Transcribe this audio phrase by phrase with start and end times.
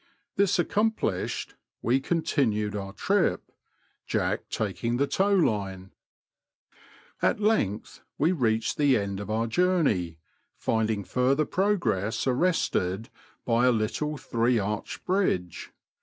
[0.35, 1.53] This accomplished,
[1.83, 3.51] we continued our trip.
[4.07, 5.91] Jack taking the tow line.
[7.21, 10.17] At length we reached the end of our journey,
[10.55, 13.11] finding further progress arrested
[13.45, 15.71] by a little three arched bridge.